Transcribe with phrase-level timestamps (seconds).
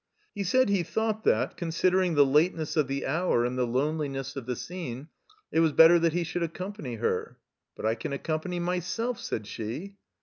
[0.33, 4.47] He said he thought that, considering the lateness of the hour and the loneliness of
[4.47, 5.09] the scene,
[5.51, 7.37] it was better that he should accompany her.
[7.75, 9.97] "But I can accompany myself," said she.